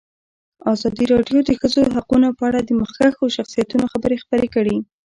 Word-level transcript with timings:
ازادي 0.73 1.05
راډیو 1.13 1.39
د 1.43 1.47
د 1.47 1.51
ښځو 1.61 1.81
حقونه 1.95 2.27
په 2.37 2.43
اړه 2.49 2.59
د 2.63 2.69
مخکښو 2.81 3.33
شخصیتونو 3.37 3.85
خبرې 3.93 4.17
خپرې 4.23 4.47
کړي. 4.55 4.77